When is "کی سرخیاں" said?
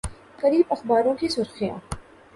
1.15-1.77